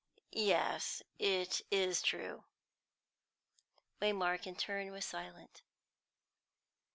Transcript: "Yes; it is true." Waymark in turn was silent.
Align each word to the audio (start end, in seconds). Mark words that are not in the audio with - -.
"Yes; 0.31 1.03
it 1.19 1.61
is 1.69 2.01
true." 2.01 2.43
Waymark 4.01 4.47
in 4.47 4.55
turn 4.55 4.89
was 4.91 5.05
silent. 5.05 5.61